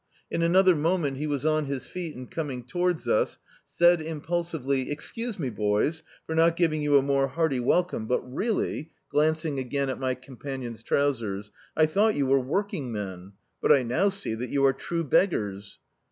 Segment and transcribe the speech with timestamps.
[0.31, 4.89] In another moment he was on his feet and ctxning towards us, said im* pulsively—
[4.89, 9.91] "Excuse me, boys, for not ^ving you a more hearty welcome, but really —"glancing again
[9.91, 14.49] at my companion's trousers— "I thought you were working men, but I now see &at
[14.49, 15.77] you are true beg gars."